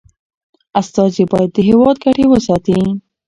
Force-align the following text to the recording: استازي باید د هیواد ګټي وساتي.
استازي 0.81 1.23
باید 1.31 1.49
د 1.53 1.57
هیواد 1.69 1.95
ګټي 2.03 2.25
وساتي. 2.29 2.79